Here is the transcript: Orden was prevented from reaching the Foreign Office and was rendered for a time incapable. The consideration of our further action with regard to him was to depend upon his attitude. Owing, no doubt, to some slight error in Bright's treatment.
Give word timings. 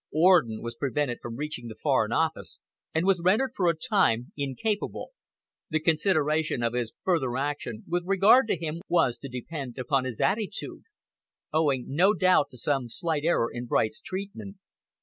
Orden 0.11 0.63
was 0.63 0.75
prevented 0.77 1.19
from 1.21 1.35
reaching 1.35 1.67
the 1.67 1.75
Foreign 1.75 2.11
Office 2.11 2.59
and 2.91 3.05
was 3.05 3.21
rendered 3.23 3.51
for 3.55 3.69
a 3.69 3.77
time 3.77 4.31
incapable. 4.35 5.11
The 5.69 5.79
consideration 5.79 6.63
of 6.63 6.73
our 6.73 6.81
further 7.03 7.37
action 7.37 7.83
with 7.87 8.07
regard 8.07 8.47
to 8.47 8.55
him 8.57 8.81
was 8.87 9.19
to 9.19 9.29
depend 9.29 9.77
upon 9.77 10.05
his 10.05 10.19
attitude. 10.19 10.85
Owing, 11.53 11.85
no 11.89 12.15
doubt, 12.15 12.47
to 12.49 12.57
some 12.57 12.89
slight 12.89 13.23
error 13.23 13.51
in 13.53 13.67
Bright's 13.67 14.01
treatment. 14.01 14.57